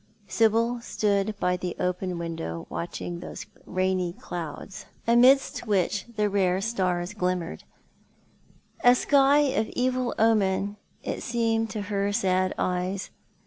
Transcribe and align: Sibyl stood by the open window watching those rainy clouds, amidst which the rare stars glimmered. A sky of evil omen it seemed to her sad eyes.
Sibyl 0.27 0.81
stood 0.81 1.39
by 1.39 1.55
the 1.55 1.75
open 1.79 2.17
window 2.17 2.65
watching 2.71 3.19
those 3.19 3.45
rainy 3.67 4.13
clouds, 4.13 4.87
amidst 5.05 5.67
which 5.67 6.07
the 6.15 6.27
rare 6.27 6.59
stars 6.59 7.13
glimmered. 7.13 7.65
A 8.83 8.95
sky 8.95 9.41
of 9.41 9.67
evil 9.73 10.15
omen 10.17 10.77
it 11.03 11.21
seemed 11.21 11.69
to 11.69 11.83
her 11.83 12.11
sad 12.11 12.55
eyes. 12.57 13.11